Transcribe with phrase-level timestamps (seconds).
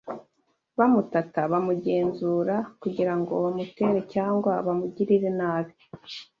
[0.77, 5.73] Bamutata: bamugenzura kugira ngo bamutere cyangwa bamugirire nabi